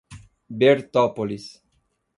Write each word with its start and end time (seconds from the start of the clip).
Bertópolis 0.49 1.61